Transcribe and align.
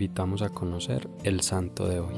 invitamos 0.00 0.40
a 0.40 0.48
conocer 0.48 1.10
el 1.24 1.42
santo 1.42 1.86
de 1.86 2.00
hoy. 2.00 2.14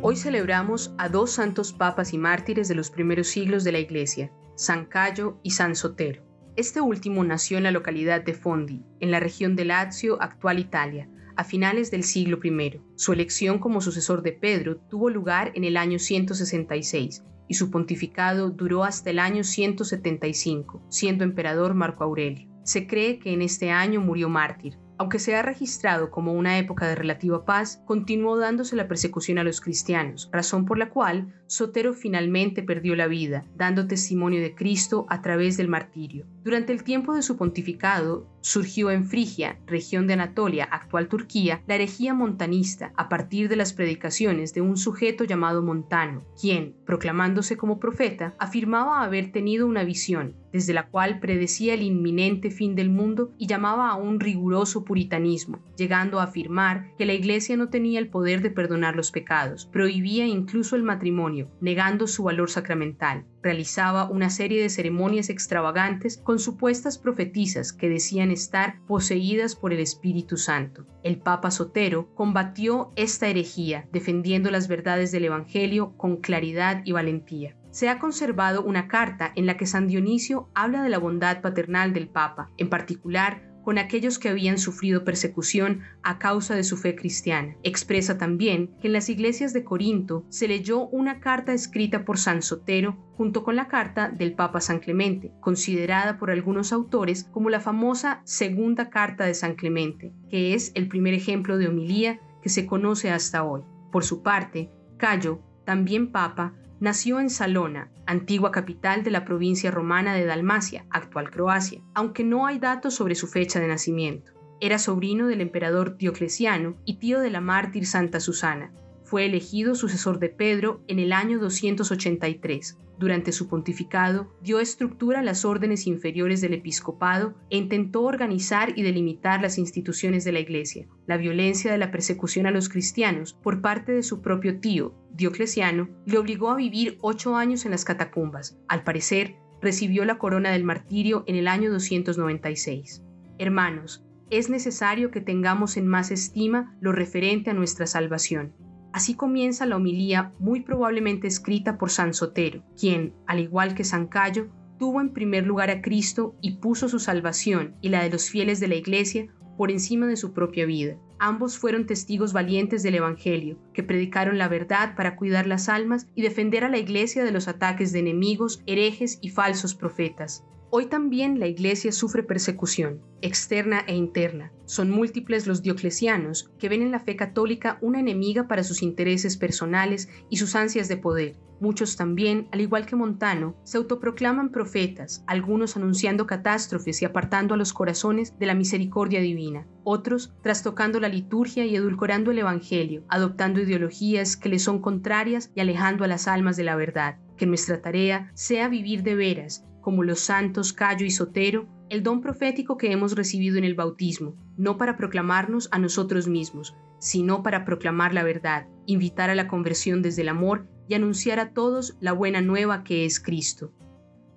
Hoy 0.00 0.16
celebramos 0.16 0.94
a 0.96 1.10
dos 1.10 1.32
santos 1.32 1.74
papas 1.74 2.14
y 2.14 2.18
mártires 2.18 2.68
de 2.68 2.74
los 2.74 2.90
primeros 2.90 3.26
siglos 3.26 3.64
de 3.64 3.72
la 3.72 3.80
Iglesia, 3.80 4.32
San 4.56 4.86
Cayo 4.86 5.36
y 5.42 5.50
San 5.50 5.76
Sotero. 5.76 6.22
Este 6.56 6.80
último 6.80 7.22
nació 7.22 7.58
en 7.58 7.64
la 7.64 7.70
localidad 7.70 8.22
de 8.22 8.32
Fondi, 8.32 8.82
en 9.00 9.10
la 9.10 9.20
región 9.20 9.56
de 9.56 9.66
Lazio, 9.66 10.16
actual 10.22 10.58
Italia, 10.58 11.06
a 11.36 11.44
finales 11.44 11.90
del 11.90 12.04
siglo 12.04 12.38
I. 12.42 12.80
Su 12.96 13.12
elección 13.12 13.58
como 13.58 13.82
sucesor 13.82 14.22
de 14.22 14.32
Pedro 14.32 14.78
tuvo 14.88 15.10
lugar 15.10 15.52
en 15.54 15.64
el 15.64 15.76
año 15.76 15.98
166 15.98 17.24
y 17.46 17.54
su 17.56 17.70
pontificado 17.70 18.48
duró 18.48 18.84
hasta 18.84 19.10
el 19.10 19.18
año 19.18 19.44
175, 19.44 20.82
siendo 20.88 21.24
emperador 21.24 21.74
Marco 21.74 22.04
Aurelio. 22.04 22.51
Se 22.64 22.86
cree 22.86 23.18
que 23.18 23.32
en 23.32 23.42
este 23.42 23.70
año 23.70 24.00
murió 24.00 24.28
mártir, 24.28 24.78
aunque 24.98 25.18
se 25.18 25.34
ha 25.34 25.42
registrado 25.42 26.12
como 26.12 26.32
una 26.32 26.58
época 26.58 26.86
de 26.86 26.94
relativa 26.94 27.44
paz, 27.44 27.82
continuó 27.86 28.36
dándose 28.38 28.76
la 28.76 28.86
persecución 28.86 29.38
a 29.38 29.44
los 29.44 29.60
cristianos, 29.60 30.28
razón 30.32 30.64
por 30.64 30.78
la 30.78 30.90
cual 30.90 31.34
Sotero 31.46 31.92
finalmente 31.92 32.62
perdió 32.62 32.94
la 32.94 33.08
vida, 33.08 33.44
dando 33.56 33.88
testimonio 33.88 34.40
de 34.40 34.54
Cristo 34.54 35.06
a 35.08 35.20
través 35.20 35.56
del 35.56 35.66
martirio. 35.66 36.26
Durante 36.44 36.72
el 36.72 36.84
tiempo 36.84 37.14
de 37.14 37.22
su 37.22 37.36
pontificado, 37.36 38.28
surgió 38.42 38.90
en 38.90 39.06
Frigia, 39.06 39.58
región 39.66 40.06
de 40.06 40.12
Anatolia, 40.14 40.64
actual 40.64 41.08
Turquía, 41.08 41.62
la 41.66 41.76
herejía 41.76 42.12
montanista 42.12 42.92
a 42.96 43.08
partir 43.08 43.48
de 43.48 43.56
las 43.56 43.72
predicaciones 43.72 44.52
de 44.52 44.60
un 44.60 44.76
sujeto 44.76 45.24
llamado 45.24 45.62
Montano, 45.62 46.22
quien, 46.38 46.74
proclamándose 46.84 47.56
como 47.56 47.78
profeta, 47.78 48.34
afirmaba 48.38 49.02
haber 49.02 49.32
tenido 49.32 49.66
una 49.66 49.84
visión, 49.84 50.36
desde 50.52 50.74
la 50.74 50.88
cual 50.88 51.20
predecía 51.20 51.74
el 51.74 51.82
inminente 51.82 52.50
fin 52.50 52.74
del 52.74 52.90
mundo 52.90 53.32
y 53.38 53.46
llamaba 53.46 53.88
a 53.90 53.96
un 53.96 54.20
riguroso 54.20 54.84
puritanismo, 54.84 55.60
llegando 55.76 56.20
a 56.20 56.24
afirmar 56.24 56.94
que 56.98 57.06
la 57.06 57.14
Iglesia 57.14 57.56
no 57.56 57.68
tenía 57.68 57.98
el 57.98 58.10
poder 58.10 58.42
de 58.42 58.50
perdonar 58.50 58.96
los 58.96 59.12
pecados, 59.12 59.66
prohibía 59.66 60.26
incluso 60.26 60.76
el 60.76 60.82
matrimonio, 60.82 61.48
negando 61.60 62.06
su 62.06 62.24
valor 62.24 62.50
sacramental, 62.50 63.24
realizaba 63.42 64.08
una 64.08 64.30
serie 64.30 64.62
de 64.62 64.70
ceremonias 64.70 65.28
extravagantes 65.28 66.18
con 66.18 66.38
supuestas 66.38 66.98
profetisas 66.98 67.72
que 67.72 67.88
decían 67.88 68.30
estar 68.30 68.80
poseídas 68.86 69.56
por 69.56 69.72
el 69.72 69.80
Espíritu 69.80 70.36
Santo. 70.36 70.86
El 71.02 71.18
Papa 71.18 71.50
Sotero 71.50 72.14
combatió 72.14 72.90
esta 72.96 73.28
herejía, 73.28 73.88
defendiendo 73.92 74.50
las 74.50 74.68
verdades 74.68 75.12
del 75.12 75.24
Evangelio 75.24 75.96
con 75.96 76.18
claridad 76.18 76.82
y 76.84 76.92
valentía 76.92 77.56
se 77.72 77.88
ha 77.88 77.98
conservado 77.98 78.62
una 78.62 78.86
carta 78.86 79.32
en 79.34 79.46
la 79.46 79.56
que 79.56 79.66
San 79.66 79.88
Dionisio 79.88 80.50
habla 80.54 80.82
de 80.82 80.90
la 80.90 80.98
bondad 80.98 81.40
paternal 81.40 81.94
del 81.94 82.06
Papa, 82.06 82.50
en 82.58 82.68
particular 82.68 83.51
con 83.62 83.78
aquellos 83.78 84.18
que 84.18 84.28
habían 84.28 84.58
sufrido 84.58 85.04
persecución 85.04 85.80
a 86.02 86.18
causa 86.18 86.54
de 86.54 86.64
su 86.64 86.76
fe 86.76 86.94
cristiana. 86.94 87.56
Expresa 87.62 88.18
también 88.18 88.70
que 88.80 88.88
en 88.88 88.92
las 88.92 89.08
iglesias 89.08 89.52
de 89.52 89.64
Corinto 89.64 90.24
se 90.28 90.48
leyó 90.48 90.86
una 90.88 91.20
carta 91.20 91.52
escrita 91.52 92.04
por 92.04 92.18
San 92.18 92.42
Sotero 92.42 92.96
junto 93.16 93.44
con 93.44 93.56
la 93.56 93.68
carta 93.68 94.08
del 94.08 94.34
Papa 94.34 94.60
San 94.60 94.80
Clemente, 94.80 95.32
considerada 95.40 96.18
por 96.18 96.30
algunos 96.30 96.72
autores 96.72 97.24
como 97.24 97.50
la 97.50 97.60
famosa 97.60 98.20
Segunda 98.24 98.90
Carta 98.90 99.24
de 99.24 99.34
San 99.34 99.54
Clemente, 99.54 100.12
que 100.28 100.54
es 100.54 100.72
el 100.74 100.88
primer 100.88 101.14
ejemplo 101.14 101.58
de 101.58 101.68
homilía 101.68 102.20
que 102.42 102.48
se 102.48 102.66
conoce 102.66 103.10
hasta 103.10 103.44
hoy. 103.44 103.62
Por 103.92 104.04
su 104.04 104.22
parte, 104.22 104.70
Cayo, 104.96 105.40
también 105.64 106.10
Papa, 106.10 106.54
Nació 106.82 107.20
en 107.20 107.30
Salona, 107.30 107.92
antigua 108.06 108.50
capital 108.50 109.04
de 109.04 109.12
la 109.12 109.24
provincia 109.24 109.70
romana 109.70 110.14
de 110.14 110.24
Dalmacia, 110.24 110.84
actual 110.90 111.30
Croacia, 111.30 111.80
aunque 111.94 112.24
no 112.24 112.44
hay 112.44 112.58
datos 112.58 112.94
sobre 112.94 113.14
su 113.14 113.28
fecha 113.28 113.60
de 113.60 113.68
nacimiento. 113.68 114.32
Era 114.60 114.80
sobrino 114.80 115.28
del 115.28 115.42
emperador 115.42 115.96
Diocleciano 115.96 116.74
y 116.84 116.98
tío 116.98 117.20
de 117.20 117.30
la 117.30 117.40
mártir 117.40 117.86
Santa 117.86 118.18
Susana. 118.18 118.72
Fue 119.12 119.26
elegido 119.26 119.74
sucesor 119.74 120.20
de 120.20 120.30
Pedro 120.30 120.80
en 120.88 120.98
el 120.98 121.12
año 121.12 121.38
283. 121.38 122.78
Durante 122.98 123.32
su 123.32 123.46
pontificado, 123.46 124.32
dio 124.40 124.58
estructura 124.58 125.18
a 125.18 125.22
las 125.22 125.44
órdenes 125.44 125.86
inferiores 125.86 126.40
del 126.40 126.54
episcopado 126.54 127.34
e 127.50 127.58
intentó 127.58 128.04
organizar 128.04 128.72
y 128.74 128.80
delimitar 128.80 129.42
las 129.42 129.58
instituciones 129.58 130.24
de 130.24 130.32
la 130.32 130.40
Iglesia. 130.40 130.88
La 131.06 131.18
violencia 131.18 131.70
de 131.70 131.76
la 131.76 131.90
persecución 131.90 132.46
a 132.46 132.50
los 132.52 132.70
cristianos 132.70 133.34
por 133.34 133.60
parte 133.60 133.92
de 133.92 134.02
su 134.02 134.22
propio 134.22 134.60
tío, 134.60 134.94
Diocleciano, 135.12 135.90
le 136.06 136.16
obligó 136.16 136.50
a 136.50 136.56
vivir 136.56 136.96
ocho 137.02 137.36
años 137.36 137.66
en 137.66 137.72
las 137.72 137.84
catacumbas. 137.84 138.56
Al 138.66 138.82
parecer, 138.82 139.36
recibió 139.60 140.06
la 140.06 140.16
corona 140.16 140.52
del 140.52 140.64
martirio 140.64 141.22
en 141.26 141.36
el 141.36 141.48
año 141.48 141.70
296. 141.70 143.02
Hermanos, 143.36 144.06
es 144.30 144.48
necesario 144.48 145.10
que 145.10 145.20
tengamos 145.20 145.76
en 145.76 145.86
más 145.86 146.10
estima 146.10 146.74
lo 146.80 146.92
referente 146.92 147.50
a 147.50 147.52
nuestra 147.52 147.86
salvación. 147.86 148.54
Así 148.92 149.14
comienza 149.14 149.66
la 149.66 149.76
homilía 149.76 150.32
muy 150.38 150.60
probablemente 150.60 151.26
escrita 151.26 151.78
por 151.78 151.90
San 151.90 152.12
Sotero, 152.12 152.62
quien, 152.78 153.14
al 153.26 153.40
igual 153.40 153.74
que 153.74 153.84
San 153.84 154.06
Cayo, 154.06 154.48
tuvo 154.78 155.00
en 155.00 155.12
primer 155.12 155.46
lugar 155.46 155.70
a 155.70 155.80
Cristo 155.80 156.34
y 156.42 156.56
puso 156.56 156.88
su 156.88 156.98
salvación 156.98 157.74
y 157.80 157.88
la 157.88 158.02
de 158.02 158.10
los 158.10 158.28
fieles 158.28 158.60
de 158.60 158.68
la 158.68 158.74
Iglesia 158.74 159.28
por 159.56 159.70
encima 159.70 160.06
de 160.06 160.16
su 160.16 160.32
propia 160.32 160.66
vida. 160.66 160.98
Ambos 161.18 161.56
fueron 161.56 161.86
testigos 161.86 162.32
valientes 162.32 162.82
del 162.82 162.96
Evangelio, 162.96 163.58
que 163.72 163.82
predicaron 163.82 164.38
la 164.38 164.48
verdad 164.48 164.96
para 164.96 165.16
cuidar 165.16 165.46
las 165.46 165.68
almas 165.68 166.08
y 166.14 166.22
defender 166.22 166.64
a 166.64 166.68
la 166.68 166.78
Iglesia 166.78 167.24
de 167.24 167.30
los 167.30 167.48
ataques 167.48 167.92
de 167.92 168.00
enemigos, 168.00 168.62
herejes 168.66 169.18
y 169.22 169.30
falsos 169.30 169.74
profetas. 169.74 170.44
Hoy 170.74 170.86
también 170.86 171.38
la 171.38 171.48
Iglesia 171.48 171.92
sufre 171.92 172.22
persecución, 172.22 173.02
externa 173.20 173.84
e 173.86 173.94
interna. 173.94 174.54
Son 174.64 174.88
múltiples 174.88 175.46
los 175.46 175.60
dioclesianos 175.60 176.50
que 176.58 176.70
ven 176.70 176.80
en 176.80 176.90
la 176.90 176.98
fe 176.98 177.14
católica 177.14 177.76
una 177.82 178.00
enemiga 178.00 178.48
para 178.48 178.64
sus 178.64 178.82
intereses 178.82 179.36
personales 179.36 180.08
y 180.30 180.38
sus 180.38 180.56
ansias 180.56 180.88
de 180.88 180.96
poder. 180.96 181.36
Muchos 181.60 181.96
también, 181.96 182.48
al 182.52 182.62
igual 182.62 182.86
que 182.86 182.96
Montano, 182.96 183.54
se 183.64 183.76
autoproclaman 183.76 184.48
profetas, 184.48 185.22
algunos 185.26 185.76
anunciando 185.76 186.26
catástrofes 186.26 187.02
y 187.02 187.04
apartando 187.04 187.52
a 187.52 187.58
los 187.58 187.74
corazones 187.74 188.38
de 188.38 188.46
la 188.46 188.54
misericordia 188.54 189.20
divina, 189.20 189.66
otros 189.84 190.32
trastocando 190.42 191.00
la 191.00 191.10
liturgia 191.10 191.66
y 191.66 191.76
edulcorando 191.76 192.30
el 192.30 192.38
Evangelio, 192.38 193.04
adoptando 193.10 193.60
ideologías 193.60 194.38
que 194.38 194.48
le 194.48 194.58
son 194.58 194.80
contrarias 194.80 195.50
y 195.54 195.60
alejando 195.60 196.04
a 196.04 196.08
las 196.08 196.28
almas 196.28 196.56
de 196.56 196.64
la 196.64 196.76
verdad. 196.76 197.18
Que 197.36 197.44
nuestra 197.44 197.82
tarea 197.82 198.30
sea 198.34 198.68
vivir 198.68 199.02
de 199.02 199.16
veras 199.16 199.66
como 199.82 200.02
los 200.02 200.20
santos 200.20 200.72
Cayo 200.72 201.04
y 201.04 201.10
Sotero, 201.10 201.68
el 201.90 202.02
don 202.02 202.22
profético 202.22 202.78
que 202.78 202.90
hemos 202.90 203.14
recibido 203.14 203.58
en 203.58 203.64
el 203.64 203.74
bautismo, 203.74 204.34
no 204.56 204.78
para 204.78 204.96
proclamarnos 204.96 205.68
a 205.72 205.78
nosotros 205.78 206.26
mismos, 206.26 206.74
sino 206.98 207.42
para 207.42 207.66
proclamar 207.66 208.14
la 208.14 208.22
verdad, 208.22 208.66
invitar 208.86 209.28
a 209.28 209.34
la 209.34 209.48
conversión 209.48 210.00
desde 210.00 210.22
el 210.22 210.30
amor 210.30 210.66
y 210.88 210.94
anunciar 210.94 211.38
a 211.40 211.52
todos 211.52 211.96
la 212.00 212.12
buena 212.12 212.40
nueva 212.40 212.84
que 212.84 213.04
es 213.04 213.20
Cristo. 213.20 213.72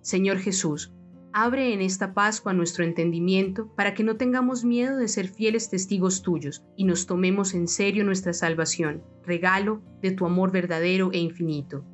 Señor 0.01 0.39
Jesús, 0.39 0.91
abre 1.31 1.73
en 1.73 1.81
esta 1.81 2.13
Pascua 2.13 2.53
nuestro 2.53 2.83
entendimiento 2.83 3.67
para 3.75 3.93
que 3.93 4.03
no 4.03 4.17
tengamos 4.17 4.63
miedo 4.63 4.97
de 4.97 5.07
ser 5.07 5.27
fieles 5.27 5.69
testigos 5.69 6.21
tuyos 6.21 6.63
y 6.75 6.85
nos 6.85 7.05
tomemos 7.05 7.53
en 7.53 7.67
serio 7.67 8.03
nuestra 8.03 8.33
salvación, 8.33 9.03
regalo 9.23 9.81
de 10.01 10.11
tu 10.11 10.25
amor 10.25 10.51
verdadero 10.51 11.11
e 11.11 11.19
infinito. 11.19 11.85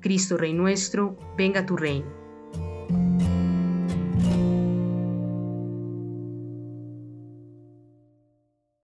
Cristo 0.00 0.36
Rey 0.36 0.52
nuestro, 0.52 1.16
venga 1.36 1.64
tu 1.64 1.76
reino. 1.76 2.17